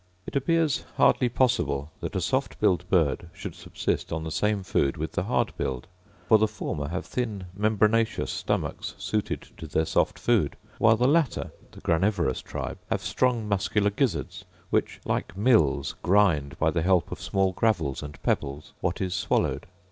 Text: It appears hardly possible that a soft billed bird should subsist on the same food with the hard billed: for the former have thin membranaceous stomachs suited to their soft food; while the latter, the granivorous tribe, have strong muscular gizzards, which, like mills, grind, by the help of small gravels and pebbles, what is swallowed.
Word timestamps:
It 0.25 0.35
appears 0.35 0.83
hardly 0.97 1.29
possible 1.29 1.91
that 1.99 2.15
a 2.15 2.21
soft 2.21 2.59
billed 2.59 2.89
bird 2.89 3.29
should 3.33 3.53
subsist 3.53 4.11
on 4.11 4.23
the 4.23 4.31
same 4.31 4.63
food 4.63 4.97
with 4.97 5.11
the 5.11 5.25
hard 5.25 5.53
billed: 5.57 5.85
for 6.27 6.39
the 6.39 6.47
former 6.47 6.87
have 6.87 7.05
thin 7.05 7.45
membranaceous 7.55 8.29
stomachs 8.31 8.95
suited 8.97 9.43
to 9.57 9.67
their 9.67 9.85
soft 9.85 10.17
food; 10.17 10.55
while 10.79 10.97
the 10.97 11.07
latter, 11.07 11.51
the 11.71 11.81
granivorous 11.81 12.41
tribe, 12.41 12.79
have 12.89 13.03
strong 13.03 13.47
muscular 13.47 13.91
gizzards, 13.91 14.43
which, 14.71 14.99
like 15.05 15.37
mills, 15.37 15.93
grind, 16.01 16.57
by 16.57 16.71
the 16.71 16.81
help 16.81 17.11
of 17.11 17.21
small 17.21 17.51
gravels 17.51 18.01
and 18.01 18.19
pebbles, 18.23 18.73
what 18.81 19.01
is 19.01 19.13
swallowed. 19.13 19.67